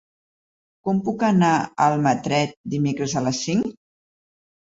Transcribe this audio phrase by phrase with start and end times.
[0.87, 3.71] Com puc anar a Almatret dimecres a les cinc?